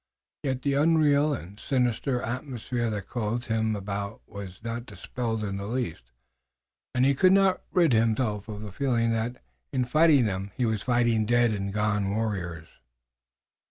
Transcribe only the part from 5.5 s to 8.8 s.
the least, and he could not rid himself of the